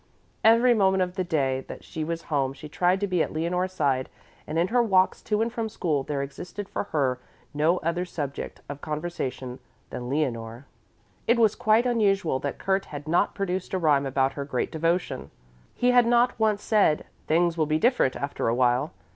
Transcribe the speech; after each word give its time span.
Every 0.43 0.73
moment 0.73 1.03
of 1.03 1.13
the 1.13 1.23
day 1.23 1.63
that 1.67 1.83
she 1.83 2.03
was 2.03 2.23
home 2.23 2.53
she 2.53 2.67
tried 2.67 2.99
to 3.01 3.07
be 3.07 3.21
at 3.21 3.31
Leonore's 3.31 3.71
side 3.71 4.09
and 4.47 4.57
in 4.57 4.69
her 4.69 4.81
walks 4.81 5.21
to 5.21 5.43
and 5.43 5.53
from 5.53 5.69
school 5.69 6.01
there 6.01 6.23
existed 6.23 6.67
for 6.67 6.85
her 6.85 7.19
no 7.53 7.77
other 7.81 8.03
subject 8.03 8.61
of 8.67 8.81
conversation 8.81 9.59
than 9.91 10.09
Leonore. 10.09 10.65
It 11.27 11.37
was 11.37 11.53
quite 11.53 11.85
unusual 11.85 12.39
that 12.39 12.57
Kurt 12.57 12.85
had 12.85 13.07
not 13.07 13.35
produced 13.35 13.75
a 13.75 13.77
rhyme 13.77 14.07
about 14.07 14.33
her 14.33 14.43
great 14.43 14.71
devotion. 14.71 15.29
He 15.75 15.91
had 15.91 16.07
not 16.07 16.39
once 16.39 16.63
said: 16.63 17.05
"Things 17.27 17.55
will 17.55 17.67
be 17.67 17.77
different 17.77 18.15
after 18.15 18.47
a 18.47 18.55
while." 18.55 18.93